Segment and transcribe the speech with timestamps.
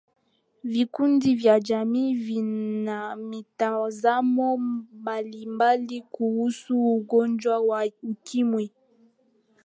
[0.63, 8.71] vikundi vya jamii vina mitazamo mbalimbali kuhusu ugonjwa wa ukimwi